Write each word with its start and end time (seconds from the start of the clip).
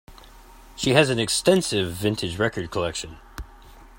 She 0.75 0.95
has 0.95 1.11
an 1.11 1.19
extensive 1.19 1.93
vintage 1.93 2.39
record 2.39 2.71
collection. 2.71 3.17